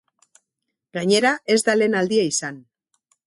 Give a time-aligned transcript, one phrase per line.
[0.97, 2.57] Gainera, ez da lehen aldia izan.